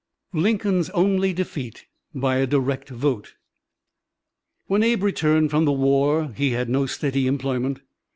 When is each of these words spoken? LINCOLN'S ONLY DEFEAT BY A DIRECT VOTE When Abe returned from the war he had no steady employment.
LINCOLN'S 0.33 0.89
ONLY 0.95 1.31
DEFEAT 1.31 1.85
BY 2.15 2.37
A 2.37 2.47
DIRECT 2.47 2.89
VOTE 2.89 3.35
When 4.65 4.81
Abe 4.81 5.03
returned 5.03 5.51
from 5.51 5.65
the 5.65 5.71
war 5.71 6.33
he 6.35 6.53
had 6.53 6.69
no 6.69 6.87
steady 6.87 7.27
employment. 7.27 7.81